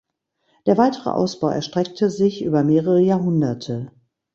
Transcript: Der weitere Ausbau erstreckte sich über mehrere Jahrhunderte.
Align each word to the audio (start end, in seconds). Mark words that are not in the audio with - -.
Der 0.65 0.79
weitere 0.79 1.11
Ausbau 1.11 1.49
erstreckte 1.49 2.09
sich 2.09 2.43
über 2.43 2.63
mehrere 2.63 3.01
Jahrhunderte. 3.01 3.91